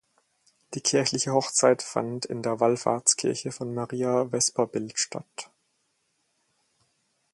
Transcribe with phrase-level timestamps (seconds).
[0.73, 5.51] Die kirchliche Hochzeit fand in der Wallfahrtskirche von Maria Vesperbild statt.